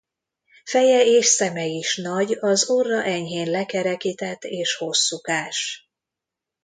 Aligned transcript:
Feje 0.63 1.05
és 1.05 1.17
a 1.25 1.29
szeme 1.29 1.65
is 1.65 1.97
nagy 1.97 2.37
az 2.39 2.69
orra 2.69 3.03
enyhén 3.03 3.49
lekerekített 3.51 4.43
és 4.43 4.75
hosszúkás. 4.75 5.89